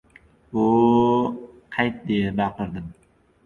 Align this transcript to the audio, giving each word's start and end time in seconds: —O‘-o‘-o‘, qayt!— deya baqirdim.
—O‘-o‘-o‘, 0.61 1.29
qayt!— 1.77 2.03
deya 2.11 2.35
baqirdim. 2.43 2.93